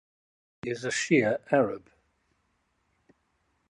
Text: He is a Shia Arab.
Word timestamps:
He 0.63 0.71
is 0.71 0.83
a 0.83 0.87
Shia 0.89 1.37
Arab. 1.51 1.91